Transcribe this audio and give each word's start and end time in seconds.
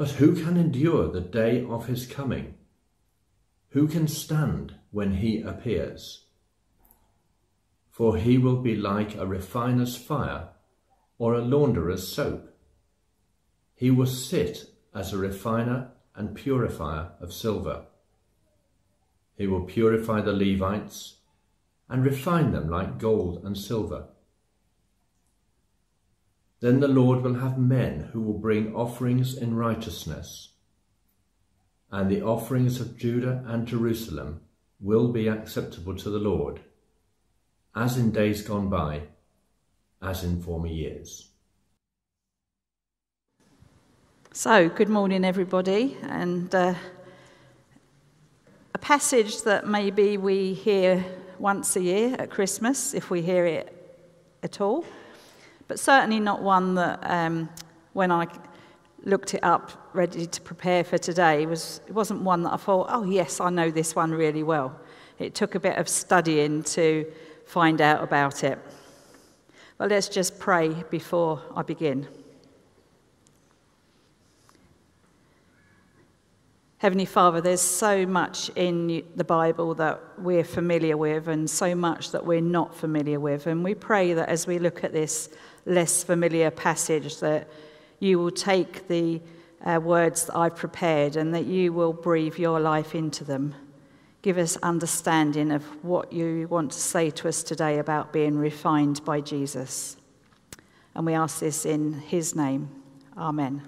But 0.00 0.12
who 0.12 0.34
can 0.34 0.56
endure 0.56 1.08
the 1.08 1.20
day 1.20 1.62
of 1.62 1.84
his 1.86 2.06
coming? 2.06 2.54
Who 3.72 3.86
can 3.86 4.08
stand 4.08 4.76
when 4.90 5.16
he 5.16 5.42
appears? 5.42 6.24
For 7.90 8.16
he 8.16 8.38
will 8.38 8.62
be 8.62 8.74
like 8.74 9.14
a 9.14 9.26
refiner's 9.26 9.98
fire 9.98 10.48
or 11.18 11.34
a 11.34 11.42
launderer's 11.42 12.08
soap. 12.08 12.48
He 13.74 13.90
will 13.90 14.06
sit 14.06 14.70
as 14.94 15.12
a 15.12 15.18
refiner 15.18 15.90
and 16.14 16.34
purifier 16.34 17.10
of 17.20 17.34
silver. 17.34 17.84
He 19.36 19.46
will 19.46 19.66
purify 19.66 20.22
the 20.22 20.32
Levites 20.32 21.16
and 21.90 22.06
refine 22.06 22.52
them 22.52 22.70
like 22.70 22.96
gold 22.96 23.44
and 23.44 23.54
silver. 23.54 24.06
Then 26.60 26.80
the 26.80 26.88
Lord 26.88 27.22
will 27.22 27.34
have 27.34 27.56
men 27.58 28.10
who 28.12 28.20
will 28.20 28.38
bring 28.38 28.74
offerings 28.74 29.34
in 29.34 29.56
righteousness, 29.56 30.50
and 31.90 32.10
the 32.10 32.20
offerings 32.20 32.80
of 32.80 32.98
Judah 32.98 33.42
and 33.46 33.66
Jerusalem 33.66 34.42
will 34.78 35.08
be 35.08 35.26
acceptable 35.26 35.96
to 35.96 36.10
the 36.10 36.18
Lord, 36.18 36.60
as 37.74 37.96
in 37.96 38.10
days 38.10 38.42
gone 38.42 38.68
by, 38.68 39.04
as 40.02 40.22
in 40.22 40.42
former 40.42 40.66
years. 40.66 41.30
So, 44.32 44.68
good 44.68 44.90
morning, 44.90 45.24
everybody, 45.24 45.96
and 46.02 46.54
uh, 46.54 46.74
a 48.74 48.78
passage 48.78 49.42
that 49.42 49.66
maybe 49.66 50.18
we 50.18 50.52
hear 50.52 51.04
once 51.38 51.74
a 51.76 51.80
year 51.80 52.16
at 52.18 52.28
Christmas, 52.28 52.92
if 52.92 53.10
we 53.10 53.22
hear 53.22 53.46
it 53.46 53.74
at 54.42 54.60
all 54.60 54.84
but 55.70 55.78
certainly 55.78 56.18
not 56.18 56.42
one 56.42 56.74
that, 56.74 56.98
um, 57.08 57.48
when 57.92 58.10
I 58.10 58.26
looked 59.04 59.34
it 59.34 59.44
up, 59.44 59.70
ready 59.92 60.26
to 60.26 60.40
prepare 60.40 60.82
for 60.82 60.98
today, 60.98 61.46
was, 61.46 61.80
it 61.86 61.92
wasn't 61.92 62.22
one 62.22 62.42
that 62.42 62.52
I 62.52 62.56
thought, 62.56 62.88
oh, 62.90 63.04
yes, 63.04 63.40
I 63.40 63.50
know 63.50 63.70
this 63.70 63.94
one 63.94 64.10
really 64.10 64.42
well. 64.42 64.74
It 65.20 65.36
took 65.36 65.54
a 65.54 65.60
bit 65.60 65.78
of 65.78 65.88
studying 65.88 66.64
to 66.64 67.06
find 67.46 67.80
out 67.80 68.02
about 68.02 68.42
it. 68.42 68.58
But 69.78 69.90
let's 69.90 70.08
just 70.08 70.40
pray 70.40 70.74
before 70.90 71.40
I 71.54 71.62
begin. 71.62 72.08
Heavenly 76.78 77.04
Father, 77.04 77.40
there's 77.40 77.60
so 77.60 78.06
much 78.06 78.50
in 78.56 79.04
the 79.14 79.22
Bible 79.22 79.74
that 79.74 80.00
we're 80.18 80.42
familiar 80.42 80.96
with 80.96 81.28
and 81.28 81.48
so 81.48 81.76
much 81.76 82.10
that 82.10 82.26
we're 82.26 82.40
not 82.40 82.74
familiar 82.74 83.20
with. 83.20 83.46
And 83.46 83.62
we 83.62 83.74
pray 83.74 84.14
that 84.14 84.28
as 84.28 84.48
we 84.48 84.58
look 84.58 84.82
at 84.82 84.92
this 84.92 85.28
less 85.66 86.02
familiar 86.02 86.50
passage, 86.50 87.18
that 87.20 87.48
you 87.98 88.18
will 88.18 88.30
take 88.30 88.88
the 88.88 89.20
uh, 89.64 89.78
words 89.82 90.24
that 90.26 90.36
I've 90.36 90.56
prepared 90.56 91.16
and 91.16 91.34
that 91.34 91.46
you 91.46 91.72
will 91.72 91.92
breathe 91.92 92.38
your 92.38 92.60
life 92.60 92.94
into 92.94 93.24
them. 93.24 93.54
Give 94.22 94.38
us 94.38 94.56
understanding 94.62 95.50
of 95.50 95.64
what 95.84 96.12
you 96.12 96.46
want 96.48 96.72
to 96.72 96.78
say 96.78 97.10
to 97.10 97.28
us 97.28 97.42
today 97.42 97.78
about 97.78 98.12
being 98.12 98.36
refined 98.36 99.04
by 99.04 99.20
Jesus. 99.20 99.96
And 100.94 101.06
we 101.06 101.14
ask 101.14 101.40
this 101.40 101.64
in 101.64 101.94
his 101.94 102.34
name. 102.34 102.68
Amen. 103.16 103.62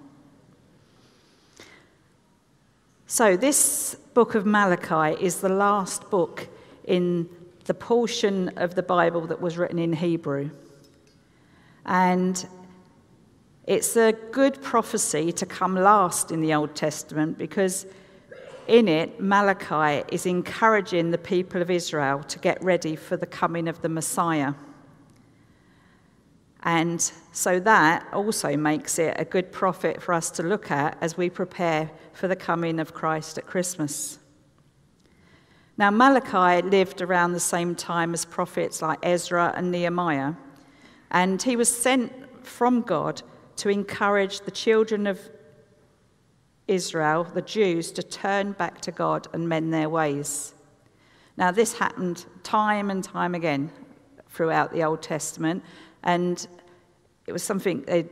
So, 3.07 3.37
this 3.37 3.95
book 4.15 4.35
of 4.35 4.47
Malachi 4.47 5.23
is 5.23 5.41
the 5.41 5.49
last 5.49 6.09
book 6.11 6.49
in 6.85 7.29
the 7.65 7.75
portion 7.75 8.51
of 8.57 8.75
the 8.75 8.83
Bible 8.83 9.27
that 9.27 9.41
was 9.41 9.57
written 9.57 9.79
in 9.79 9.93
Hebrew. 9.93 10.51
And 11.85 12.47
it's 13.67 13.97
a 13.97 14.13
good 14.33 14.61
prophecy 14.63 15.33
to 15.33 15.47
come 15.47 15.75
last 15.75 16.31
in 16.31 16.41
the 16.41 16.55
Old 16.55 16.75
Testament 16.75 17.39
because 17.39 17.87
in 18.67 18.89
it, 18.89 19.21
Malachi 19.21 20.05
is 20.13 20.27
encouraging 20.27 21.11
the 21.11 21.19
people 21.19 21.61
of 21.63 21.71
Israel 21.71 22.23
to 22.25 22.39
get 22.39 22.63
ready 22.63 22.97
for 22.97 23.17
the 23.17 23.27
coming 23.27 23.69
of 23.69 23.83
the 23.83 23.89
Messiah. 23.89 24.55
And 26.65 27.01
so 27.33 27.59
that 27.61 28.07
also 28.13 28.57
makes 28.57 28.99
it 28.99 29.17
a 29.19 29.25
good 29.25 29.51
prophet 29.51 30.01
for 30.01 30.13
us 30.13 30.31
to 30.33 30.43
look 30.45 30.71
at 30.71 30.97
as 31.01 31.17
we 31.17 31.29
prepare 31.29 31.91
for 32.13 32.29
the 32.29 32.37
coming 32.37 32.79
of 32.79 32.95
Christ 32.95 33.37
at 33.37 33.47
Christmas. 33.47 34.19
Now, 35.77 35.91
Malachi 35.91 36.67
lived 36.69 37.01
around 37.01 37.33
the 37.33 37.41
same 37.41 37.75
time 37.75 38.15
as 38.15 38.25
prophets 38.25 38.81
like 38.81 38.99
Ezra 39.03 39.53
and 39.57 39.73
Nehemiah. 39.73 40.35
And 41.13 41.41
he 41.41 41.57
was 41.57 41.69
sent 41.69 42.13
from 42.45 42.81
God 42.83 43.23
to 43.57 43.69
encourage 43.69 44.41
the 44.41 44.51
children 44.51 45.07
of 45.07 45.21
Israel, 46.67 47.25
the 47.25 47.43
Jews, 47.43 47.93
to 47.93 48.03
turn 48.03 48.53
back 48.53 48.81
to 48.81 48.91
God 48.91 49.29
and 49.33 49.49
mend 49.49 49.73
their 49.73 49.89
ways. 49.89 50.55
Now, 51.37 51.51
this 51.51 51.79
happened 51.79 52.25
time 52.43 52.91
and 52.91 53.05
time 53.05 53.35
again 53.35 53.71
throughout 54.31 54.73
the 54.73 54.83
Old 54.85 55.03
Testament, 55.03 55.63
and 56.03 56.47
it 57.27 57.33
was 57.33 57.43
something 57.43 57.83
they, 57.83 58.07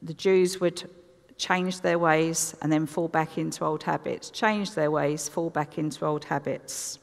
the 0.00 0.14
Jews 0.14 0.60
would 0.60 0.88
change 1.36 1.80
their 1.80 1.98
ways 1.98 2.54
and 2.62 2.72
then 2.72 2.86
fall 2.86 3.08
back 3.08 3.36
into 3.36 3.64
old 3.64 3.82
habits, 3.82 4.30
change 4.30 4.74
their 4.74 4.90
ways, 4.90 5.28
fall 5.28 5.50
back 5.50 5.76
into 5.76 6.04
old 6.04 6.24
habits. 6.24 7.00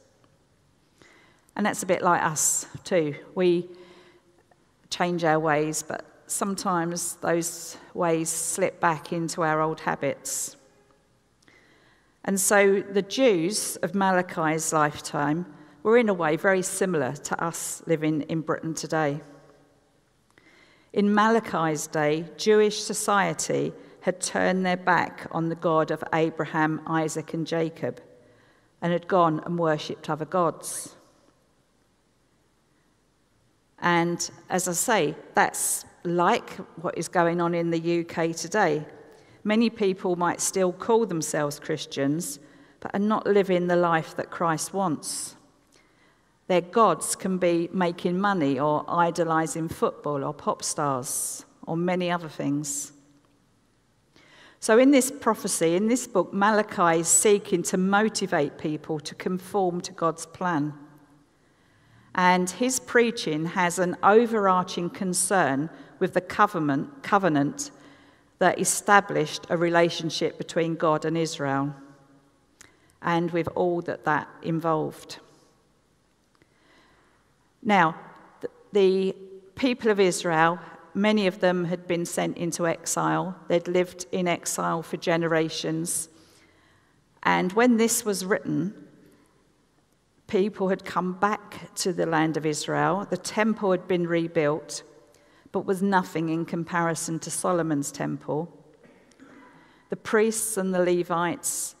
And 1.56 1.66
that's 1.66 1.82
a 1.82 1.86
bit 1.86 2.00
like 2.00 2.22
us, 2.22 2.66
too. 2.84 3.14
We 3.34 3.68
change 4.90 5.24
our 5.24 5.38
ways, 5.38 5.82
but 5.82 6.04
sometimes 6.26 7.14
those 7.16 7.76
ways 7.94 8.28
slip 8.28 8.80
back 8.80 9.12
into 9.12 9.42
our 9.42 9.60
old 9.60 9.80
habits. 9.80 10.56
And 12.24 12.38
so 12.38 12.82
the 12.82 13.02
Jews 13.02 13.76
of 13.76 13.94
Malachi's 13.94 14.72
lifetime 14.72 15.46
were, 15.82 15.96
in 15.96 16.08
a 16.08 16.14
way, 16.14 16.36
very 16.36 16.62
similar 16.62 17.12
to 17.12 17.42
us 17.42 17.82
living 17.86 18.22
in 18.22 18.42
Britain 18.42 18.74
today. 18.74 19.20
In 20.92 21.14
Malachi's 21.14 21.86
day, 21.86 22.26
Jewish 22.36 22.82
society 22.82 23.72
had 24.02 24.20
turned 24.20 24.66
their 24.66 24.76
back 24.76 25.26
on 25.30 25.48
the 25.48 25.54
God 25.54 25.90
of 25.90 26.04
Abraham, 26.12 26.82
Isaac, 26.86 27.32
and 27.32 27.46
Jacob 27.46 28.00
and 28.82 28.92
had 28.92 29.08
gone 29.08 29.40
and 29.44 29.58
worshipped 29.58 30.08
other 30.08 30.24
gods. 30.24 30.96
And 33.80 34.30
as 34.48 34.68
I 34.68 34.72
say, 34.72 35.14
that's 35.34 35.84
like 36.04 36.50
what 36.80 36.96
is 36.96 37.08
going 37.08 37.40
on 37.40 37.54
in 37.54 37.70
the 37.70 38.00
UK 38.00 38.34
today. 38.34 38.84
Many 39.44 39.70
people 39.70 40.16
might 40.16 40.40
still 40.40 40.72
call 40.72 41.06
themselves 41.06 41.58
Christians, 41.58 42.38
but 42.80 42.94
are 42.94 42.98
not 42.98 43.26
living 43.26 43.66
the 43.66 43.76
life 43.76 44.16
that 44.16 44.30
Christ 44.30 44.74
wants. 44.74 45.36
Their 46.48 46.60
gods 46.60 47.14
can 47.14 47.38
be 47.38 47.68
making 47.72 48.20
money 48.20 48.58
or 48.58 48.84
idolizing 48.88 49.68
football 49.68 50.24
or 50.24 50.34
pop 50.34 50.62
stars 50.62 51.44
or 51.66 51.76
many 51.76 52.10
other 52.10 52.28
things. 52.28 52.92
So, 54.58 54.78
in 54.78 54.90
this 54.90 55.10
prophecy, 55.10 55.74
in 55.74 55.88
this 55.88 56.06
book, 56.06 56.34
Malachi 56.34 57.00
is 57.00 57.08
seeking 57.08 57.62
to 57.62 57.78
motivate 57.78 58.58
people 58.58 59.00
to 59.00 59.14
conform 59.14 59.80
to 59.82 59.92
God's 59.92 60.26
plan. 60.26 60.74
And 62.14 62.50
his 62.50 62.80
preaching 62.80 63.46
has 63.46 63.78
an 63.78 63.96
overarching 64.02 64.90
concern 64.90 65.70
with 65.98 66.14
the 66.14 66.20
covenant, 66.20 67.02
covenant 67.02 67.70
that 68.38 68.58
established 68.58 69.46
a 69.48 69.56
relationship 69.56 70.38
between 70.38 70.74
God 70.74 71.04
and 71.04 71.16
Israel, 71.16 71.74
and 73.02 73.30
with 73.30 73.48
all 73.54 73.80
that 73.82 74.04
that 74.04 74.28
involved. 74.42 75.18
Now, 77.62 77.94
the 78.72 79.14
people 79.54 79.90
of 79.90 80.00
Israel, 80.00 80.58
many 80.94 81.26
of 81.26 81.40
them 81.40 81.66
had 81.66 81.86
been 81.86 82.06
sent 82.06 82.38
into 82.38 82.66
exile. 82.66 83.36
They'd 83.48 83.68
lived 83.68 84.06
in 84.10 84.26
exile 84.26 84.82
for 84.82 84.96
generations. 84.96 86.08
And 87.22 87.52
when 87.52 87.76
this 87.76 88.04
was 88.04 88.24
written, 88.24 88.74
people 90.30 90.68
had 90.68 90.84
come 90.84 91.12
back 91.14 91.74
to 91.74 91.92
the 91.92 92.06
land 92.06 92.36
of 92.36 92.46
Israel. 92.46 93.06
The 93.10 93.18
temple 93.18 93.72
had 93.72 93.88
been 93.88 94.06
rebuilt, 94.06 94.84
but 95.50 95.66
was 95.66 95.82
nothing 95.82 96.28
in 96.28 96.44
comparison 96.46 97.18
to 97.18 97.30
Solomon's 97.30 97.90
temple. 97.90 98.48
The 99.88 99.96
priests 99.96 100.56
and 100.56 100.72
the 100.72 100.78
Levites 100.78 101.74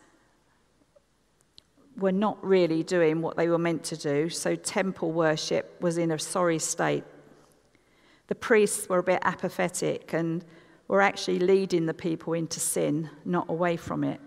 were 1.96 2.12
not 2.12 2.44
really 2.44 2.82
doing 2.82 3.22
what 3.22 3.36
they 3.36 3.48
were 3.48 3.58
meant 3.58 3.84
to 3.84 3.96
do, 3.96 4.28
so 4.28 4.56
temple 4.56 5.12
worship 5.12 5.80
was 5.80 5.96
in 5.96 6.10
a 6.10 6.18
sorry 6.18 6.58
state. 6.58 7.04
The 8.26 8.34
priests 8.34 8.88
were 8.88 8.98
a 8.98 9.02
bit 9.02 9.20
apathetic 9.22 10.12
and 10.12 10.44
were 10.88 11.00
actually 11.00 11.38
leading 11.38 11.86
the 11.86 11.94
people 11.94 12.32
into 12.32 12.58
sin, 12.58 13.10
not 13.24 13.48
away 13.48 13.76
from 13.76 14.02
it. 14.02 14.20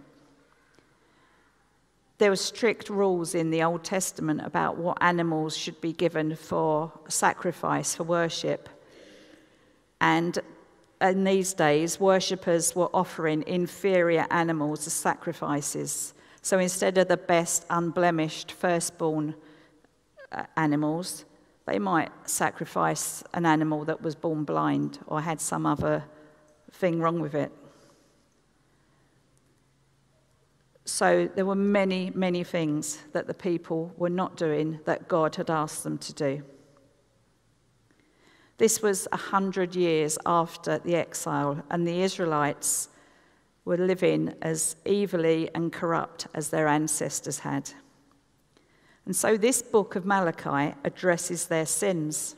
There 2.20 2.30
were 2.30 2.36
strict 2.36 2.90
rules 2.90 3.34
in 3.36 3.50
the 3.50 3.64
Old 3.64 3.84
Testament 3.84 4.42
about 4.44 4.78
what 4.78 4.98
animals 5.02 5.58
should 5.58 5.82
be 5.82 5.94
given 5.94 6.36
for 6.36 6.92
sacrifice, 7.08 7.96
for 7.96 8.04
worship. 8.04 8.70
And 10.00 10.40
in 11.02 11.24
these 11.24 11.54
days, 11.54 12.00
worshippers 12.00 12.76
were 12.76 12.90
offering 12.94 13.44
inferior 13.48 14.28
animals 14.30 14.86
as 14.88 14.94
sacrifices. 14.94 16.14
So 16.42 16.60
instead 16.60 16.98
of 16.98 17.08
the 17.08 17.18
best, 17.18 17.66
unblemished, 17.70 18.52
firstborn 18.52 19.36
uh, 20.32 20.44
animals, 20.56 21.26
they 21.66 21.80
might 21.80 22.12
sacrifice 22.30 23.24
an 23.34 23.46
animal 23.46 23.86
that 23.86 24.02
was 24.02 24.16
born 24.16 24.44
blind 24.44 25.00
or 25.08 25.22
had 25.22 25.40
some 25.40 25.66
other 25.66 26.04
thing 26.72 27.00
wrong 27.00 27.20
with 27.20 27.34
it. 27.34 27.52
So 30.86 31.30
there 31.34 31.46
were 31.46 31.56
many, 31.56 32.12
many 32.14 32.44
things 32.44 33.00
that 33.14 33.28
the 33.28 33.34
people 33.34 33.94
were 33.98 34.10
not 34.10 34.36
doing 34.36 34.80
that 34.86 35.08
God 35.08 35.36
had 35.36 35.50
asked 35.50 35.84
them 35.84 35.98
to 36.00 36.14
do. 36.14 36.44
This 38.58 38.82
was 38.82 39.08
a 39.12 39.18
hundred 39.18 39.76
years 39.76 40.18
after 40.26 40.78
the 40.78 40.96
exile, 40.96 41.64
and 41.70 41.88
the 41.88 42.02
Israelites 42.02 42.90
were 43.66 43.78
living 43.78 44.36
as 44.42 44.76
evilly 44.86 45.50
and 45.56 45.72
corrupt 45.72 46.28
as 46.34 46.50
their 46.50 46.68
ancestors 46.68 47.40
had. 47.40 47.72
And 49.06 49.16
so 49.16 49.38
this 49.38 49.62
book 49.62 49.96
of 49.96 50.06
Malachi 50.06 50.76
addresses 50.84 51.48
their 51.48 51.66
sins. 51.66 52.36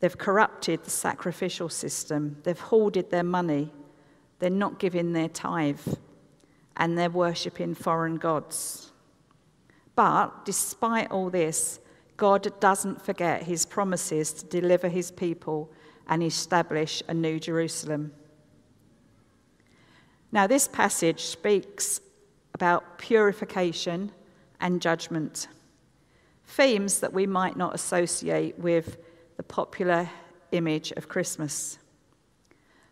They've 0.00 0.16
corrupted 0.16 0.84
the 0.84 0.90
sacrificial 0.90 1.70
system, 1.70 2.36
they've 2.44 2.58
hoarded 2.58 3.10
their 3.10 3.22
money, 3.22 3.72
they're 4.38 4.50
not 4.50 4.78
giving 4.78 5.14
their 5.14 5.28
tithe, 5.28 5.80
and 6.76 6.96
they're 6.96 7.10
worshipping 7.10 7.74
foreign 7.74 8.16
gods. 8.16 8.92
But 9.94 10.44
despite 10.44 11.10
all 11.10 11.30
this, 11.30 11.80
God 12.16 12.48
doesn't 12.60 13.02
forget 13.02 13.42
his 13.42 13.66
promises 13.66 14.32
to 14.34 14.46
deliver 14.46 14.88
his 14.88 15.10
people 15.10 15.70
and 16.08 16.22
establish 16.22 17.02
a 17.08 17.14
new 17.14 17.40
Jerusalem. 17.40 18.12
Now, 20.32 20.46
this 20.46 20.68
passage 20.68 21.20
speaks 21.20 22.00
about 22.54 22.98
purification 22.98 24.12
and 24.60 24.80
judgment, 24.80 25.48
themes 26.46 27.00
that 27.00 27.12
we 27.12 27.26
might 27.26 27.56
not 27.56 27.74
associate 27.74 28.58
with 28.58 28.98
the 29.36 29.42
popular 29.42 30.08
image 30.52 30.92
of 30.92 31.08
Christmas. 31.08 31.78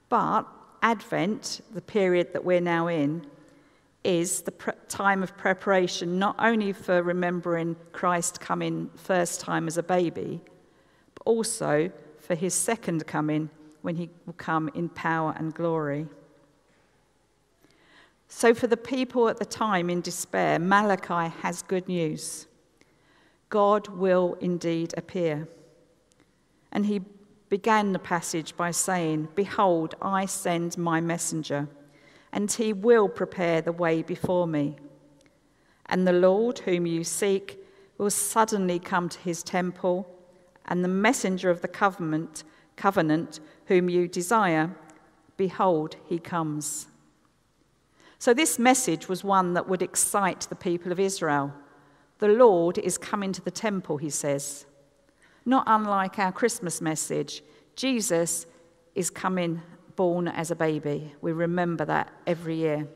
But 0.09 0.47
Advent, 0.83 1.63
the 1.73 1.81
period 1.81 2.33
that 2.35 2.45
we're 2.45 2.61
now 2.61 2.89
in, 2.89 3.27
is 4.05 4.43
the 4.43 4.53
time 4.89 5.23
of 5.23 5.37
preparation 5.37 6.19
not 6.19 6.37
only 6.39 6.73
for 6.73 7.03
remembering 7.03 7.75
Christ 7.93 8.41
coming 8.41 8.91
first 8.95 9.41
time 9.41 9.67
as 9.67 9.79
a 9.79 9.83
baby, 9.83 10.43
but 11.15 11.23
also 11.25 11.91
for 12.21 12.35
his 12.35 12.55
second 12.55 13.07
coming 13.07 13.51
when 13.83 13.97
he 13.97 14.11
will 14.27 14.35
come 14.35 14.71
in 14.75 14.89
power 14.91 15.35
and 15.37 15.53
glory. 15.53 16.07
So, 18.29 18.55
for 18.55 18.67
the 18.67 18.77
people 18.77 19.29
at 19.29 19.39
the 19.39 19.45
time 19.45 19.91
in 19.91 20.01
despair, 20.01 20.59
Malachi 20.59 21.33
has 21.43 21.63
good 21.63 21.87
news. 21.87 22.47
God 23.49 23.89
will 23.89 24.37
indeed 24.41 24.95
appear. 24.97 25.47
And 26.73 26.87
he 26.87 27.03
began 27.49 27.93
the 27.93 27.99
passage 27.99 28.57
by 28.57 28.73
saying, 28.73 29.29
Behold, 29.35 29.95
I 30.03 30.27
send 30.27 30.77
my 30.77 31.01
messenger, 31.01 31.69
and 32.35 32.51
he 32.51 32.73
will 32.73 33.09
prepare 33.09 33.63
the 33.63 33.73
way 33.73 34.03
before 34.03 34.47
me. 34.47 34.77
And 35.87 36.07
the 36.07 36.13
Lord, 36.13 36.59
whom 36.59 36.85
you 36.85 37.05
seek, 37.05 37.65
will 37.97 38.11
suddenly 38.11 38.81
come 38.81 39.09
to 39.09 39.21
his 39.21 39.45
temple, 39.45 40.13
and 40.67 40.83
the 40.83 40.89
messenger 40.89 41.49
of 41.49 41.63
the 41.63 41.69
covenant, 41.69 42.43
covenant 42.75 43.39
whom 43.67 43.89
you 43.89 44.09
desire, 44.09 44.75
behold, 45.37 45.95
he 46.07 46.19
comes. 46.19 46.89
So, 48.19 48.35
this 48.35 48.59
message 48.59 49.09
was 49.09 49.23
one 49.23 49.55
that 49.55 49.69
would 49.69 49.83
excite 49.83 50.41
the 50.41 50.57
people 50.57 50.91
of 50.91 50.99
Israel. 50.99 51.55
The 52.19 52.29
Lord 52.29 52.79
is 52.79 52.99
coming 52.99 53.33
to 53.33 53.43
the 53.43 53.53
temple, 53.53 53.99
he 53.99 54.11
says. 54.11 54.67
Not 55.47 55.65
unlike 55.69 56.19
our 56.19 56.33
Christmas 56.33 56.81
message, 56.81 57.45
Jesus 57.77 58.47
is 58.97 59.09
coming 59.09 59.63
born 59.97 60.29
as 60.29 60.51
a 60.51 60.57
baby. 60.57 61.15
We 61.21 61.33
remember 61.33 61.85
that 61.85 62.13
every 62.27 62.57
year. 62.57 62.89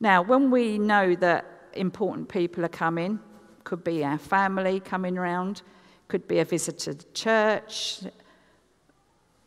Now, 0.00 0.22
when 0.22 0.50
we 0.50 0.78
know 0.78 1.14
that 1.16 1.46
important 1.74 2.28
people 2.28 2.64
are 2.64 2.68
coming, 2.68 3.20
could 3.64 3.82
be 3.82 4.04
our 4.04 4.18
family 4.18 4.80
coming 4.80 5.14
round, 5.14 5.62
could 6.08 6.28
be 6.28 6.38
a 6.38 6.44
visitor 6.44 6.94
to 6.94 7.12
church, 7.12 8.00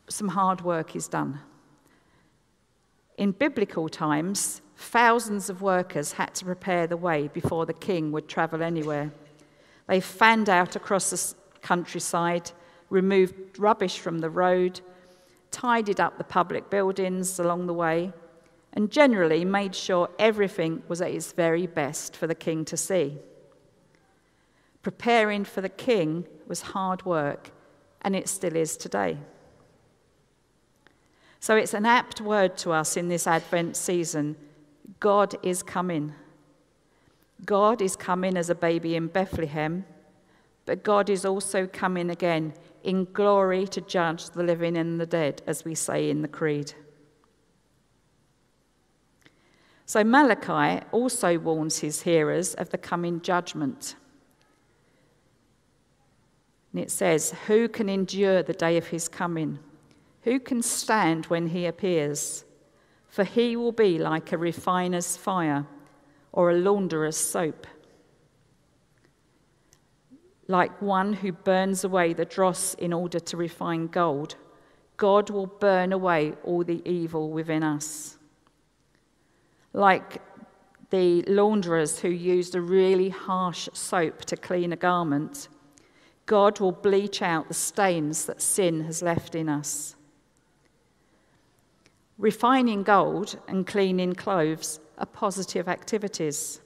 some 0.10 0.30
hard 0.30 0.62
work 0.62 0.96
is 0.96 1.08
done. 1.08 1.40
In 3.18 3.32
biblical 3.32 3.90
times, 3.90 4.62
thousands 4.78 5.50
of 5.50 5.62
workers 5.62 6.14
had 6.14 6.34
to 6.36 6.46
prepare 6.46 6.88
the 6.88 6.98
way 6.98 7.28
before 7.28 7.66
the 7.66 7.74
king 7.74 8.12
would 8.12 8.28
travel 8.28 8.62
anywhere. 8.62 9.12
They 9.88 10.00
fanned 10.00 10.50
out 10.50 10.76
across 10.76 11.10
the 11.10 11.36
countryside, 11.62 12.52
removed 12.90 13.60
rubbish 13.60 14.00
from 14.00 14.20
the 14.20 14.30
road, 14.30 14.82
tidied 15.58 16.00
up 16.00 16.20
the 16.20 16.24
public 16.24 16.70
buildings 16.70 17.40
along 17.40 17.66
the 17.66 17.74
way, 17.74 18.14
and 18.74 18.92
generally 18.92 19.44
made 19.44 19.74
sure 19.74 20.08
everything 20.20 20.84
was 20.88 21.02
at 21.02 21.10
its 21.10 21.32
very 21.32 21.66
best 21.66 22.16
for 22.16 22.28
the 22.28 22.36
king 22.36 22.64
to 22.64 22.78
see. 22.78 23.18
Preparing 24.84 25.44
for 25.44 25.62
the 25.62 25.70
king 25.70 26.28
was 26.48 26.62
hard 26.62 27.04
work, 27.06 27.50
and 28.04 28.16
it 28.16 28.30
still 28.30 28.56
is 28.56 28.78
today. 28.78 29.18
So 31.40 31.56
it's 31.56 31.74
an 31.74 31.88
apt 31.88 32.22
word 32.22 32.56
to 32.58 32.72
us 32.72 32.96
in 32.96 33.08
this 33.08 33.26
Advent 33.26 33.76
season 33.76 34.36
God 35.00 35.36
is 35.42 35.64
coming. 35.64 36.14
God 37.46 37.82
is 37.82 37.96
coming 37.96 38.38
as 38.38 38.52
a 38.52 38.56
baby 38.56 38.96
in 38.96 39.08
Bethlehem, 39.08 39.86
but 40.66 40.84
God 40.84 41.10
is 41.10 41.26
also 41.26 41.66
coming 41.66 42.12
again 42.12 42.54
in 42.88 43.06
glory 43.12 43.68
to 43.68 43.82
judge 43.82 44.30
the 44.30 44.42
living 44.42 44.78
and 44.78 44.98
the 45.00 45.06
dead, 45.06 45.42
as 45.46 45.66
we 45.66 45.76
say 45.76 46.10
in 46.10 46.22
the 46.22 46.28
Creed. 46.28 46.74
So 49.86 50.06
Malachi 50.06 50.86
also 50.94 51.38
warns 51.38 51.80
his 51.80 52.04
hearers 52.04 52.54
of 52.54 52.70
the 52.70 52.78
coming 52.78 53.22
judgment. 53.22 53.96
And 56.72 56.82
it 56.82 56.90
says, 56.90 57.34
Who 57.48 57.68
can 57.68 57.90
endure 57.90 58.42
the 58.42 58.54
day 58.54 58.78
of 58.78 58.88
his 58.88 59.10
coming? 59.10 59.60
Who 60.22 60.40
can 60.40 60.62
stand 60.62 61.26
when 61.26 61.48
he 61.48 61.66
appears? 61.66 62.46
For 63.10 63.26
he 63.26 63.58
will 63.58 63.74
be 63.74 63.98
like 63.98 64.32
a 64.32 64.38
refiner's 64.38 65.18
fire 65.18 65.66
or 66.32 66.52
a 66.52 66.58
launderer's 66.58 67.18
soap. 67.18 67.68
Like 70.48 70.82
one 70.82 71.14
who 71.14 71.32
burns 71.32 71.84
away 71.84 72.14
the 72.14 72.26
dross 72.26 72.74
in 72.76 72.94
order 72.94 73.20
to 73.20 73.38
refine 73.38 73.88
gold, 73.88 74.36
God 74.96 75.30
will 75.30 75.48
burn 75.48 75.92
away 75.92 76.34
all 76.44 76.64
the 76.64 76.82
evil 76.90 77.30
within 77.30 77.64
us. 77.64 78.18
Like 79.74 80.22
the 80.90 81.22
launderers 81.24 82.00
who 82.00 82.10
used 82.10 82.56
a 82.56 82.62
really 82.62 83.10
harsh 83.10 83.68
soap 83.74 84.26
to 84.26 84.38
clean 84.38 84.72
a 84.72 84.78
garment, 84.78 85.50
God 86.26 86.60
will 86.60 86.72
bleach 86.72 87.22
out 87.22 87.48
the 87.48 87.54
stains 87.54 88.26
that 88.26 88.42
sin 88.42 88.86
has 88.86 89.02
left 89.02 89.36
in 89.36 89.50
us. 89.50 89.96
Refining 92.18 92.84
gold 92.84 93.38
and 93.48 93.68
cleaning 93.68 94.14
clothes 94.14 94.80
are 94.98 95.06
positive 95.06 95.68
activities. 95.68 96.62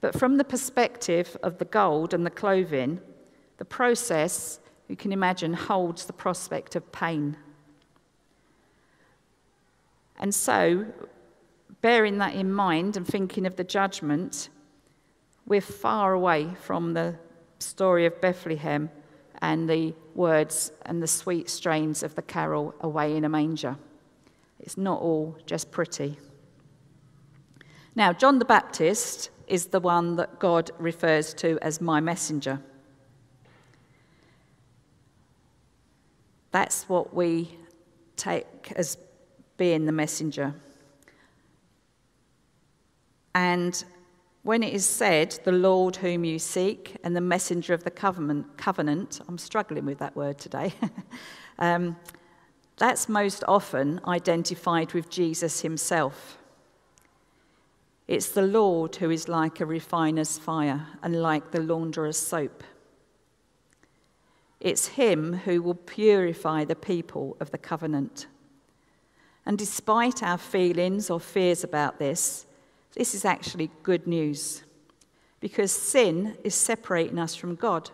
But 0.00 0.18
from 0.18 0.36
the 0.36 0.44
perspective 0.44 1.36
of 1.42 1.58
the 1.58 1.64
gold 1.64 2.14
and 2.14 2.24
the 2.24 2.30
clothing, 2.30 3.00
the 3.56 3.64
process, 3.64 4.60
you 4.86 4.96
can 4.96 5.12
imagine, 5.12 5.54
holds 5.54 6.06
the 6.06 6.12
prospect 6.12 6.76
of 6.76 6.92
pain. 6.92 7.36
And 10.18 10.34
so, 10.34 10.86
bearing 11.80 12.18
that 12.18 12.34
in 12.34 12.52
mind 12.52 12.96
and 12.96 13.06
thinking 13.06 13.46
of 13.46 13.56
the 13.56 13.64
judgment, 13.64 14.48
we're 15.46 15.60
far 15.60 16.12
away 16.12 16.54
from 16.60 16.94
the 16.94 17.16
story 17.58 18.06
of 18.06 18.20
Bethlehem 18.20 18.90
and 19.40 19.68
the 19.68 19.94
words 20.14 20.72
and 20.82 21.02
the 21.02 21.06
sweet 21.06 21.48
strains 21.48 22.02
of 22.02 22.14
the 22.14 22.22
carol 22.22 22.74
Away 22.80 23.16
in 23.16 23.24
a 23.24 23.28
Manger. 23.28 23.76
It's 24.60 24.76
not 24.76 25.00
all 25.00 25.36
just 25.46 25.70
pretty. 25.70 26.18
Now, 27.94 28.12
John 28.12 28.38
the 28.38 28.44
Baptist 28.44 29.30
is 29.48 29.66
the 29.66 29.80
one 29.80 30.16
that 30.16 30.38
God 30.38 30.70
refers 30.78 31.34
to 31.34 31.58
as 31.62 31.80
my 31.80 32.00
messenger. 32.00 32.60
That's 36.50 36.88
what 36.88 37.14
we 37.14 37.56
take 38.16 38.72
as 38.76 38.96
being 39.56 39.86
the 39.86 39.92
messenger. 39.92 40.54
And 43.34 43.84
when 44.42 44.62
it 44.62 44.72
is 44.72 44.86
said, 44.86 45.38
the 45.44 45.52
Lord 45.52 45.96
whom 45.96 46.24
you 46.24 46.38
seek 46.38 46.96
and 47.04 47.14
the 47.14 47.20
messenger 47.20 47.74
of 47.74 47.84
the 47.84 47.90
covenant, 47.90 48.56
covenant 48.56 49.20
I'm 49.28 49.38
struggling 49.38 49.84
with 49.84 49.98
that 49.98 50.16
word 50.16 50.38
today, 50.38 50.72
um, 51.58 51.96
that's 52.78 53.08
most 53.08 53.44
often 53.46 54.00
identified 54.06 54.94
with 54.94 55.10
Jesus 55.10 55.60
himself. 55.60 56.38
It's 58.08 58.30
the 58.30 58.42
Lord 58.42 58.96
who 58.96 59.10
is 59.10 59.28
like 59.28 59.60
a 59.60 59.66
refiner's 59.66 60.38
fire 60.38 60.86
and 61.02 61.22
like 61.22 61.50
the 61.50 61.60
launderer's 61.60 62.16
soap. 62.16 62.64
It's 64.60 64.88
Him 64.88 65.34
who 65.34 65.60
will 65.60 65.74
purify 65.74 66.64
the 66.64 66.74
people 66.74 67.36
of 67.38 67.50
the 67.50 67.58
covenant. 67.58 68.26
And 69.44 69.58
despite 69.58 70.22
our 70.22 70.38
feelings 70.38 71.10
or 71.10 71.20
fears 71.20 71.62
about 71.62 71.98
this, 71.98 72.46
this 72.94 73.14
is 73.14 73.26
actually 73.26 73.70
good 73.82 74.06
news 74.06 74.62
because 75.40 75.70
sin 75.70 76.36
is 76.42 76.54
separating 76.54 77.18
us 77.18 77.34
from 77.34 77.54
God. 77.54 77.90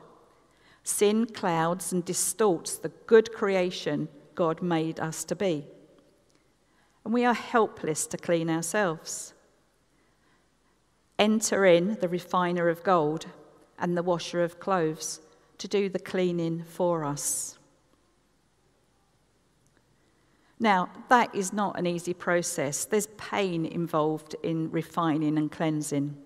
Sin 0.85 1.27
clouds 1.27 1.93
and 1.93 2.05
distorts 2.05 2.77
the 2.77 2.93
good 3.07 3.33
creation 3.33 4.09
God 4.37 4.63
made 4.63 5.01
us 5.01 5.25
to 5.25 5.35
be. 5.35 5.67
And 7.05 7.13
we 7.13 7.25
are 7.25 7.35
helpless 7.35 8.07
to 8.07 8.17
clean 8.17 8.49
ourselves. 8.49 9.34
Enter 11.19 11.65
in 11.65 11.97
the 12.01 12.09
refiner 12.09 12.69
of 12.69 12.83
gold 12.83 13.27
and 13.79 13.97
the 13.97 14.03
washer 14.03 14.43
of 14.43 14.59
clothes 14.59 15.21
to 15.59 15.69
do 15.69 15.89
the 15.89 15.99
cleaning 15.99 16.65
for 16.65 17.05
us. 17.05 17.59
Now, 20.59 20.89
that 21.09 21.35
is 21.35 21.53
not 21.53 21.79
an 21.79 21.87
easy 21.87 22.15
process. 22.15 22.85
There's 22.85 23.09
pain 23.19 23.67
involved 23.67 24.35
in 24.43 24.71
refining 24.71 25.37
and 25.37 25.51
cleansing. 25.51 26.17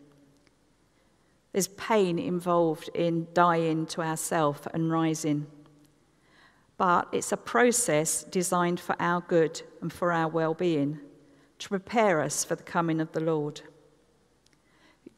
There's 1.53 1.69
pain 1.69 2.19
involved 2.19 2.91
in 2.95 3.27
dying 3.33 3.87
to 3.87 4.03
ourself 4.03 4.67
and 4.73 4.93
rising. 4.93 5.47
But 6.77 7.09
it's 7.11 7.33
a 7.33 7.37
process 7.37 8.23
designed 8.23 8.79
for 8.79 8.95
our 9.01 9.21
good 9.23 9.61
and 9.81 9.93
for 9.93 10.13
our 10.13 10.29
well 10.29 10.55
being, 10.55 11.01
to 11.59 11.69
prepare 11.69 12.21
us 12.21 12.45
for 12.45 12.55
the 12.55 12.63
coming 12.63 13.01
of 13.01 13.11
the 13.13 13.21
Lord. 13.21 13.63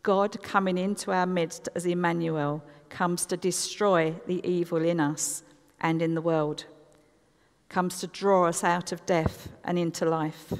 God 0.02 0.42
coming 0.42 0.78
into 0.78 1.12
our 1.12 1.26
midst 1.26 1.68
as 1.74 1.84
Emmanuel 1.84 2.62
comes 2.88 3.26
to 3.26 3.36
destroy 3.36 4.14
the 4.26 4.46
evil 4.46 4.82
in 4.82 4.98
us 4.98 5.42
and 5.80 6.00
in 6.02 6.14
the 6.14 6.22
world, 6.22 6.64
comes 7.68 8.00
to 8.00 8.06
draw 8.06 8.46
us 8.46 8.64
out 8.64 8.92
of 8.92 9.04
death 9.06 9.48
and 9.64 9.78
into 9.78 10.04
life. 10.04 10.52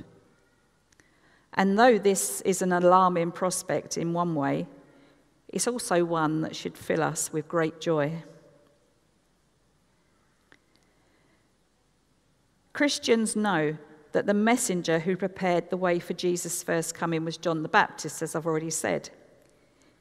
And 1.54 1.78
though 1.78 1.98
this 1.98 2.40
is 2.42 2.62
an 2.62 2.72
alarming 2.72 3.32
prospect 3.32 3.98
in 3.98 4.12
one 4.12 4.34
way, 4.34 4.66
it's 5.48 5.66
also 5.66 6.04
one 6.04 6.42
that 6.42 6.54
should 6.54 6.78
fill 6.78 7.02
us 7.02 7.32
with 7.32 7.48
great 7.48 7.80
joy. 7.80 8.22
Christians 12.72 13.34
know 13.34 13.76
that 14.12 14.26
the 14.26 14.34
messenger 14.34 15.00
who 15.00 15.16
prepared 15.16 15.70
the 15.70 15.76
way 15.76 15.98
for 15.98 16.14
Jesus' 16.14 16.62
first 16.62 16.94
coming 16.94 17.24
was 17.24 17.36
John 17.36 17.62
the 17.62 17.68
Baptist, 17.68 18.22
as 18.22 18.34
I've 18.34 18.46
already 18.46 18.70
said. 18.70 19.10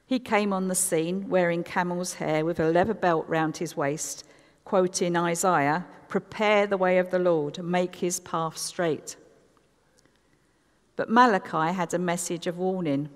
He 0.09 0.17
came 0.17 0.53
on 0.53 0.69
the 0.69 0.73
scene 0.73 1.29
wearing 1.29 1.63
camel's 1.63 2.15
hair 2.15 2.43
with 2.43 2.59
a 2.59 2.71
leather 2.71 2.95
belt 2.95 3.25
round 3.27 3.57
his 3.57 3.77
waist, 3.77 4.25
quoting 4.65 5.15
Isaiah 5.15 5.85
Prepare 6.07 6.65
the 6.65 6.77
way 6.77 6.97
of 6.97 7.11
the 7.11 7.19
Lord, 7.19 7.63
make 7.63 7.97
his 7.97 8.19
path 8.19 8.57
straight. 8.57 9.17
But 10.95 11.11
Malachi 11.11 11.71
had 11.75 11.93
a 11.93 11.99
message 11.99 12.47
of 12.47 12.57
warning. 12.57 13.09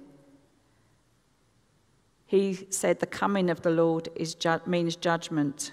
He 2.27 2.67
said, 2.69 2.99
The 2.99 3.07
coming 3.07 3.49
of 3.49 3.63
the 3.63 3.71
Lord 3.71 4.09
ju- 4.37 4.61
means 4.67 4.95
judgment. 4.95 5.71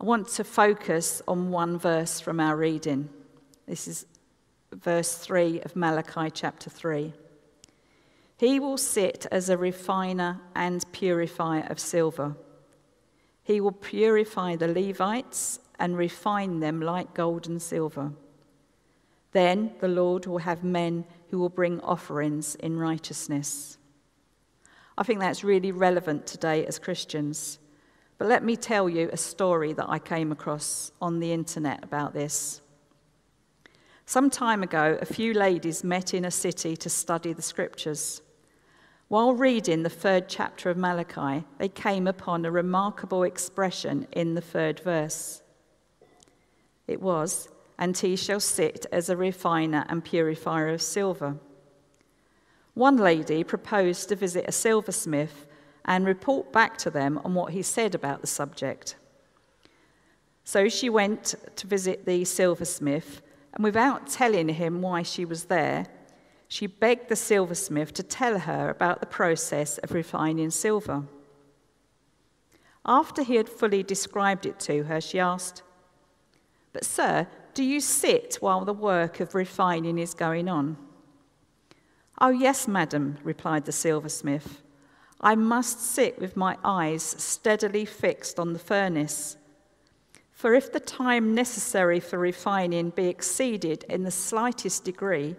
I 0.00 0.04
want 0.04 0.28
to 0.28 0.44
focus 0.44 1.20
on 1.26 1.50
one 1.50 1.76
verse 1.76 2.20
from 2.20 2.38
our 2.38 2.56
reading. 2.56 3.08
This 3.66 3.88
is 3.88 4.06
verse 4.72 5.16
3 5.16 5.60
of 5.62 5.74
Malachi 5.74 6.30
chapter 6.30 6.70
3. 6.70 7.12
He 8.40 8.58
will 8.58 8.78
sit 8.78 9.26
as 9.30 9.50
a 9.50 9.58
refiner 9.58 10.40
and 10.56 10.82
purifier 10.92 11.66
of 11.68 11.78
silver. 11.78 12.36
He 13.42 13.60
will 13.60 13.70
purify 13.70 14.56
the 14.56 14.66
Levites 14.66 15.58
and 15.78 15.94
refine 15.94 16.60
them 16.60 16.80
like 16.80 17.12
gold 17.12 17.46
and 17.46 17.60
silver. 17.60 18.12
Then 19.32 19.72
the 19.80 19.88
Lord 19.88 20.24
will 20.24 20.38
have 20.38 20.64
men 20.64 21.04
who 21.28 21.38
will 21.38 21.50
bring 21.50 21.82
offerings 21.82 22.54
in 22.54 22.78
righteousness. 22.78 23.76
I 24.96 25.02
think 25.02 25.20
that's 25.20 25.44
really 25.44 25.70
relevant 25.70 26.26
today 26.26 26.64
as 26.64 26.78
Christians. 26.78 27.58
But 28.16 28.28
let 28.28 28.42
me 28.42 28.56
tell 28.56 28.88
you 28.88 29.10
a 29.12 29.18
story 29.18 29.74
that 29.74 29.90
I 29.90 29.98
came 29.98 30.32
across 30.32 30.92
on 30.98 31.20
the 31.20 31.34
internet 31.34 31.84
about 31.84 32.14
this. 32.14 32.62
Some 34.06 34.30
time 34.30 34.62
ago, 34.62 34.96
a 34.98 35.04
few 35.04 35.34
ladies 35.34 35.84
met 35.84 36.14
in 36.14 36.24
a 36.24 36.30
city 36.30 36.74
to 36.78 36.88
study 36.88 37.34
the 37.34 37.42
scriptures. 37.42 38.22
While 39.10 39.34
reading 39.34 39.82
the 39.82 39.90
third 39.90 40.28
chapter 40.28 40.70
of 40.70 40.76
Malachi, 40.76 41.44
they 41.58 41.68
came 41.68 42.06
upon 42.06 42.44
a 42.44 42.50
remarkable 42.52 43.24
expression 43.24 44.06
in 44.12 44.36
the 44.36 44.40
third 44.40 44.78
verse. 44.78 45.42
It 46.86 47.02
was, 47.02 47.48
And 47.76 47.98
he 47.98 48.14
shall 48.14 48.38
sit 48.38 48.86
as 48.92 49.08
a 49.08 49.16
refiner 49.16 49.84
and 49.88 50.04
purifier 50.04 50.68
of 50.68 50.80
silver. 50.80 51.38
One 52.74 52.98
lady 52.98 53.42
proposed 53.42 54.10
to 54.10 54.14
visit 54.14 54.44
a 54.46 54.52
silversmith 54.52 55.44
and 55.84 56.06
report 56.06 56.52
back 56.52 56.78
to 56.78 56.90
them 56.90 57.20
on 57.24 57.34
what 57.34 57.52
he 57.52 57.62
said 57.62 57.96
about 57.96 58.20
the 58.20 58.28
subject. 58.28 58.94
So 60.44 60.68
she 60.68 60.88
went 60.88 61.34
to 61.56 61.66
visit 61.66 62.06
the 62.06 62.24
silversmith, 62.24 63.22
and 63.54 63.64
without 63.64 64.06
telling 64.06 64.50
him 64.50 64.82
why 64.82 65.02
she 65.02 65.24
was 65.24 65.46
there, 65.46 65.88
she 66.50 66.66
begged 66.66 67.08
the 67.08 67.14
silversmith 67.14 67.94
to 67.94 68.02
tell 68.02 68.40
her 68.40 68.70
about 68.70 68.98
the 68.98 69.06
process 69.06 69.78
of 69.78 69.92
refining 69.92 70.50
silver. 70.50 71.04
After 72.84 73.22
he 73.22 73.36
had 73.36 73.48
fully 73.48 73.84
described 73.84 74.44
it 74.44 74.58
to 74.60 74.82
her, 74.82 75.00
she 75.00 75.20
asked, 75.20 75.62
But, 76.72 76.84
sir, 76.84 77.28
do 77.54 77.62
you 77.62 77.78
sit 77.80 78.38
while 78.40 78.64
the 78.64 78.72
work 78.72 79.20
of 79.20 79.36
refining 79.36 79.96
is 79.96 80.12
going 80.12 80.48
on? 80.48 80.76
Oh, 82.20 82.30
yes, 82.30 82.66
madam, 82.66 83.18
replied 83.22 83.64
the 83.64 83.72
silversmith. 83.72 84.60
I 85.20 85.36
must 85.36 85.80
sit 85.80 86.18
with 86.18 86.36
my 86.36 86.58
eyes 86.64 87.04
steadily 87.04 87.84
fixed 87.84 88.40
on 88.40 88.54
the 88.54 88.58
furnace. 88.58 89.36
For 90.32 90.54
if 90.54 90.72
the 90.72 90.80
time 90.80 91.32
necessary 91.32 92.00
for 92.00 92.18
refining 92.18 92.90
be 92.90 93.06
exceeded 93.06 93.84
in 93.84 94.02
the 94.02 94.10
slightest 94.10 94.84
degree, 94.84 95.36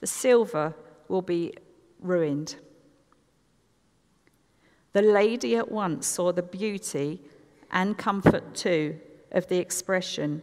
the 0.00 0.06
silver 0.06 0.74
will 1.08 1.22
be 1.22 1.54
ruined. 2.00 2.56
The 4.92 5.02
lady 5.02 5.56
at 5.56 5.70
once 5.70 6.06
saw 6.06 6.32
the 6.32 6.42
beauty 6.42 7.20
and 7.70 7.96
comfort 7.96 8.54
too 8.54 8.98
of 9.30 9.46
the 9.46 9.58
expression, 9.58 10.42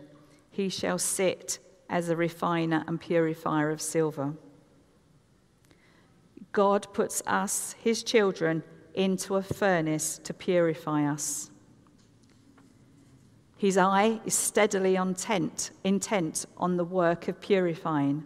He 0.50 0.70
shall 0.70 0.98
sit 0.98 1.60
as 1.90 2.10
a 2.10 2.16
refiner 2.16 2.84
and 2.88 3.00
purifier 3.00 3.72
of 3.72 3.82
silver. 3.82 4.36
God 6.54 6.88
puts 6.94 7.22
us, 7.28 7.76
His 7.82 8.04
children, 8.04 8.64
into 8.94 9.36
a 9.36 9.44
furnace 9.44 10.18
to 10.20 10.34
purify 10.34 11.06
us. 11.06 11.52
His 13.58 13.78
eye 13.78 14.22
is 14.26 14.36
steadily 14.36 14.96
intent, 14.96 15.72
intent 15.84 16.46
on 16.58 16.78
the 16.78 16.86
work 16.86 17.28
of 17.28 17.42
purifying 17.42 18.24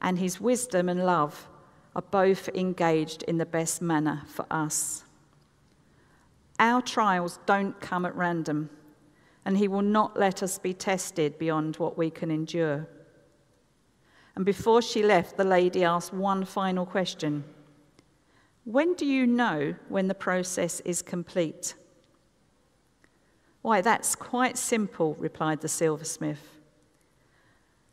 and 0.00 0.18
his 0.18 0.40
wisdom 0.40 0.88
and 0.88 1.04
love 1.04 1.48
are 1.96 2.02
both 2.02 2.48
engaged 2.50 3.22
in 3.24 3.38
the 3.38 3.46
best 3.46 3.80
manner 3.80 4.22
for 4.26 4.46
us. 4.50 5.04
Our 6.58 6.82
trials 6.82 7.38
don't 7.46 7.80
come 7.80 8.04
at 8.04 8.14
random, 8.14 8.70
and 9.44 9.58
he 9.58 9.68
will 9.68 9.82
not 9.82 10.18
let 10.18 10.42
us 10.42 10.58
be 10.58 10.72
tested 10.72 11.38
beyond 11.38 11.76
what 11.76 11.98
we 11.98 12.10
can 12.10 12.30
endure. 12.30 12.88
And 14.36 14.44
before 14.44 14.82
she 14.82 15.02
left, 15.02 15.36
the 15.36 15.44
lady 15.44 15.84
asked 15.84 16.12
one 16.12 16.44
final 16.44 16.86
question 16.86 17.44
When 18.64 18.94
do 18.94 19.06
you 19.06 19.26
know 19.26 19.74
when 19.88 20.08
the 20.08 20.14
process 20.14 20.80
is 20.80 21.02
complete? 21.02 21.74
Why, 23.62 23.80
that's 23.80 24.14
quite 24.14 24.58
simple, 24.58 25.14
replied 25.14 25.60
the 25.60 25.68
silversmith. 25.68 26.53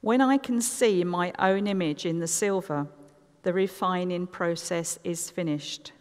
When 0.02 0.20
I 0.20 0.38
can 0.38 0.62
see 0.62 1.04
my 1.04 1.32
own 1.38 1.68
image 1.68 2.06
in 2.06 2.20
the 2.20 2.28
silver, 2.28 2.88
the 3.44 3.54
refining 3.54 4.28
process 4.28 5.00
is 5.04 5.30
finished. 5.30 5.94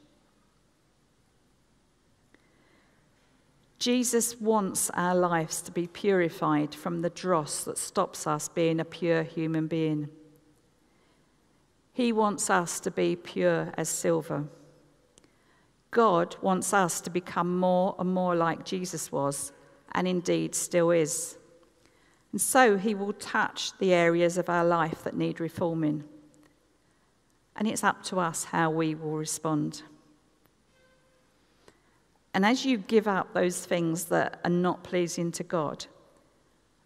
Jesus 3.78 4.38
wants 4.38 4.90
our 4.90 5.14
lives 5.14 5.62
to 5.62 5.72
be 5.72 5.86
purified 5.86 6.74
from 6.74 7.00
the 7.00 7.08
dross 7.08 7.64
that 7.64 7.78
stops 7.78 8.26
us 8.26 8.48
being 8.48 8.80
a 8.80 8.84
pure 8.84 9.22
human 9.22 9.68
being. 9.68 10.08
He 11.92 12.12
wants 12.12 12.50
us 12.50 12.80
to 12.80 12.90
be 12.90 13.16
pure 13.16 13.72
as 13.76 13.88
silver. 13.88 14.44
God 15.90 16.36
wants 16.40 16.72
us 16.72 17.00
to 17.02 17.10
become 17.10 17.58
more 17.58 17.96
and 17.98 18.12
more 18.12 18.34
like 18.34 18.64
Jesus 18.64 19.10
was, 19.10 19.52
and 19.92 20.06
indeed 20.06 20.54
still 20.54 20.90
is. 20.90 21.36
And 22.32 22.40
so 22.40 22.76
he 22.76 22.94
will 22.94 23.12
touch 23.12 23.76
the 23.78 23.92
areas 23.92 24.38
of 24.38 24.48
our 24.48 24.64
life 24.64 25.02
that 25.04 25.16
need 25.16 25.40
reforming. 25.40 26.04
And 27.56 27.66
it's 27.66 27.84
up 27.84 28.02
to 28.04 28.20
us 28.20 28.44
how 28.44 28.70
we 28.70 28.94
will 28.94 29.16
respond. 29.16 29.82
And 32.32 32.46
as 32.46 32.64
you 32.64 32.78
give 32.78 33.08
up 33.08 33.34
those 33.34 33.64
things 33.64 34.04
that 34.06 34.40
are 34.44 34.50
not 34.50 34.84
pleasing 34.84 35.32
to 35.32 35.42
God, 35.42 35.86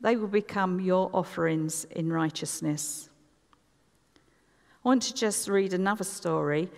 they 0.00 0.16
will 0.16 0.28
become 0.28 0.80
your 0.80 1.10
offerings 1.12 1.84
in 1.84 2.12
righteousness. 2.12 3.10
I 4.84 4.88
want 4.88 5.02
to 5.04 5.14
just 5.14 5.48
read 5.48 5.72
another 5.72 6.04
story 6.04 6.70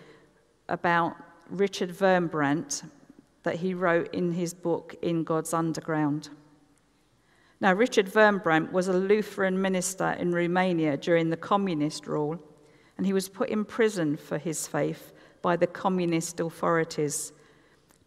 about 0.69 1.17
Richard 1.49 1.91
Wurmbrand 1.91 2.83
that 3.45 3.57
he 3.57 3.75
wrote 3.75 4.13
in 4.13 4.33
his 4.33 4.53
book, 4.55 4.97
In 5.03 5.23
God's 5.23 5.55
Underground. 5.55 6.29
Now, 7.61 7.73
Richard 7.73 8.07
Wurmbrand 8.07 8.71
was 8.71 8.89
a 8.89 8.93
Lutheran 8.93 9.61
minister 9.61 10.11
in 10.11 10.33
Romania 10.33 10.97
during 10.97 11.31
the 11.31 11.37
communist 11.39 12.07
rule, 12.07 12.39
and 12.99 13.07
he 13.07 13.15
was 13.15 13.29
put 13.29 13.49
in 13.49 13.65
prison 13.65 14.17
for 14.17 14.37
his 14.37 14.67
faith 14.67 15.13
by 15.41 15.57
the 15.57 15.67
communist 15.67 16.39
authorities, 16.41 17.33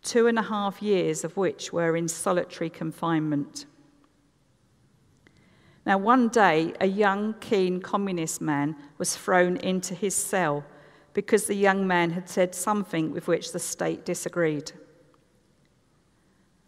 two 0.03 0.27
and 0.27 0.37
a 0.37 0.43
half 0.43 0.81
years 0.81 1.23
of 1.23 1.35
which 1.35 1.73
were 1.73 1.95
in 1.95 2.07
solitary 2.07 2.69
confinement. 2.69 3.65
Now, 5.85 5.97
one 5.97 6.27
day, 6.27 6.73
a 6.79 6.85
young, 6.85 7.33
keen 7.39 7.81
communist 7.81 8.41
man 8.41 8.75
was 8.99 9.17
thrown 9.17 9.57
into 9.57 9.95
his 9.95 10.13
cell 10.13 10.63
because 11.13 11.47
the 11.47 11.55
young 11.55 11.87
man 11.87 12.11
had 12.11 12.29
said 12.29 12.53
something 12.53 13.11
with 13.11 13.27
which 13.27 13.51
the 13.51 13.59
state 13.59 14.05
disagreed. 14.05 14.71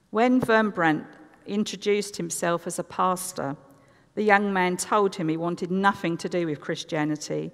When 0.09 0.41
Wurmbrand 0.41 1.05
introduced 1.45 2.17
himself 2.17 2.67
as 2.67 2.79
a 2.79 2.83
pastor, 2.83 3.55
the 4.15 4.23
young 4.23 4.51
man 4.51 4.77
told 4.77 5.15
him 5.15 5.29
he 5.29 5.37
wanted 5.37 5.71
nothing 5.71 6.17
to 6.17 6.29
do 6.29 6.45
with 6.45 6.59
Christianity, 6.59 7.51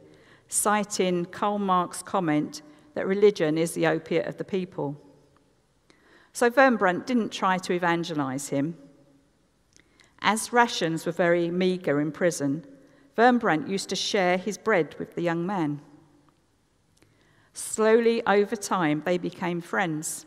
citing 0.47 1.25
Karl 1.25 1.59
Marx's 1.59 2.03
comment 2.03 2.61
that 2.95 3.05
religion 3.05 3.57
is 3.57 3.73
the 3.73 3.87
opiate 3.87 4.25
of 4.25 4.37
the 4.37 4.43
people. 4.43 4.99
So 6.33 6.49
Wurmbrand 6.49 7.05
didn't 7.05 7.31
try 7.31 7.57
to 7.59 7.73
evangelize 7.73 8.49
him. 8.49 8.75
As 10.19 10.51
rations 10.51 11.05
were 11.05 11.11
very 11.11 11.49
meagre 11.51 12.01
in 12.01 12.11
prison, 12.11 12.65
Wurmbrand 13.17 13.67
used 13.69 13.89
to 13.89 13.95
share 13.95 14.37
his 14.37 14.57
bread 14.57 14.95
with 14.99 15.15
the 15.15 15.21
young 15.21 15.45
man. 15.45 15.81
Slowly, 17.53 18.25
over 18.27 18.55
time, 18.55 19.01
they 19.05 19.17
became 19.17 19.61
friends. 19.61 20.25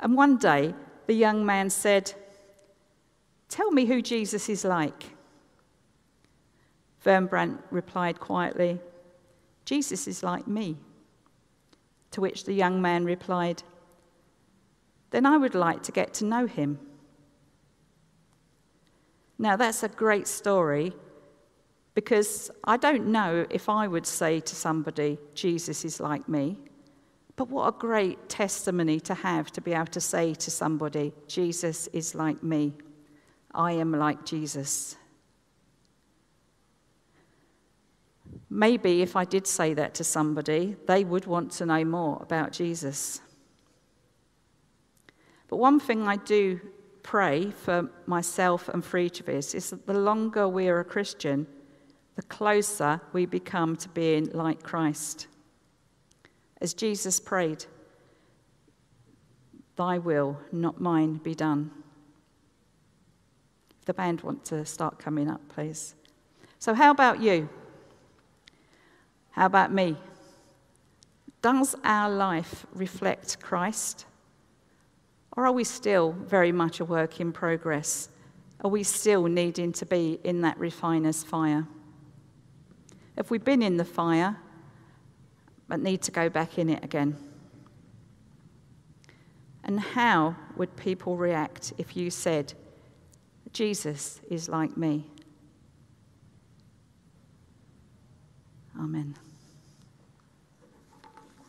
And 0.00 0.16
one 0.16 0.36
day, 0.36 0.74
the 1.06 1.14
young 1.14 1.44
man 1.44 1.70
said, 1.70 2.12
Tell 3.50 3.70
me 3.72 3.84
who 3.84 4.00
Jesus 4.00 4.48
is 4.48 4.64
like. 4.64 5.10
Wurmbrand 7.04 7.58
replied 7.70 8.20
quietly, 8.20 8.78
Jesus 9.64 10.06
is 10.06 10.22
like 10.22 10.46
me. 10.46 10.76
To 12.12 12.20
which 12.20 12.44
the 12.44 12.52
young 12.52 12.80
man 12.80 13.04
replied, 13.04 13.62
Then 15.10 15.26
I 15.26 15.36
would 15.36 15.54
like 15.54 15.82
to 15.84 15.92
get 15.92 16.14
to 16.14 16.24
know 16.24 16.46
him. 16.46 16.78
Now, 19.38 19.56
that's 19.56 19.82
a 19.82 19.88
great 19.88 20.28
story 20.28 20.92
because 21.94 22.50
I 22.64 22.76
don't 22.76 23.06
know 23.06 23.46
if 23.50 23.68
I 23.68 23.88
would 23.88 24.06
say 24.06 24.40
to 24.40 24.54
somebody, 24.54 25.18
Jesus 25.34 25.84
is 25.84 25.98
like 25.98 26.28
me. 26.28 26.58
But 27.36 27.48
what 27.48 27.68
a 27.68 27.78
great 27.78 28.28
testimony 28.28 29.00
to 29.00 29.14
have 29.14 29.50
to 29.52 29.60
be 29.60 29.72
able 29.72 29.86
to 29.86 30.00
say 30.00 30.34
to 30.34 30.50
somebody, 30.50 31.12
Jesus 31.26 31.86
is 31.88 32.14
like 32.14 32.42
me. 32.42 32.74
I 33.54 33.72
am 33.72 33.92
like 33.92 34.24
Jesus. 34.24 34.96
Maybe 38.48 39.02
if 39.02 39.16
I 39.16 39.24
did 39.24 39.46
say 39.46 39.74
that 39.74 39.94
to 39.94 40.04
somebody, 40.04 40.76
they 40.86 41.04
would 41.04 41.26
want 41.26 41.52
to 41.52 41.66
know 41.66 41.84
more 41.84 42.18
about 42.20 42.52
Jesus. 42.52 43.20
But 45.48 45.56
one 45.56 45.80
thing 45.80 46.06
I 46.06 46.16
do 46.16 46.60
pray 47.02 47.50
for 47.50 47.90
myself 48.06 48.68
and 48.68 48.84
for 48.84 48.98
each 48.98 49.20
of 49.20 49.28
us 49.28 49.54
is 49.54 49.70
that 49.70 49.86
the 49.86 49.94
longer 49.94 50.48
we 50.48 50.68
are 50.68 50.80
a 50.80 50.84
Christian, 50.84 51.46
the 52.16 52.22
closer 52.22 53.00
we 53.12 53.26
become 53.26 53.76
to 53.76 53.88
being 53.88 54.30
like 54.32 54.62
Christ. 54.62 55.26
As 56.60 56.74
Jesus 56.74 57.18
prayed, 57.18 57.64
Thy 59.76 59.98
will, 59.98 60.38
not 60.52 60.80
mine, 60.80 61.14
be 61.14 61.34
done. 61.34 61.70
The 63.90 63.94
band 63.94 64.20
want 64.20 64.44
to 64.44 64.64
start 64.64 65.00
coming 65.00 65.28
up, 65.28 65.40
please. 65.48 65.96
So, 66.60 66.74
how 66.74 66.92
about 66.92 67.20
you? 67.20 67.48
How 69.32 69.46
about 69.46 69.72
me? 69.72 69.96
Does 71.42 71.74
our 71.82 72.08
life 72.08 72.66
reflect 72.72 73.40
Christ? 73.40 74.06
Or 75.36 75.44
are 75.44 75.50
we 75.50 75.64
still 75.64 76.12
very 76.12 76.52
much 76.52 76.78
a 76.78 76.84
work 76.84 77.18
in 77.18 77.32
progress? 77.32 78.10
Are 78.62 78.70
we 78.70 78.84
still 78.84 79.24
needing 79.24 79.72
to 79.72 79.86
be 79.86 80.20
in 80.22 80.42
that 80.42 80.56
refiner's 80.56 81.24
fire? 81.24 81.66
Have 83.16 83.32
we 83.32 83.38
been 83.38 83.60
in 83.60 83.76
the 83.76 83.84
fire 83.84 84.36
but 85.66 85.80
need 85.80 86.02
to 86.02 86.12
go 86.12 86.28
back 86.28 86.58
in 86.58 86.70
it 86.70 86.84
again? 86.84 87.16
And 89.64 89.80
how 89.80 90.36
would 90.56 90.76
people 90.76 91.16
react 91.16 91.72
if 91.76 91.96
you 91.96 92.10
said, 92.10 92.54
Jesus 93.52 94.20
is 94.30 94.48
like 94.48 94.76
me? 94.76 95.06
Amen. 98.78 99.16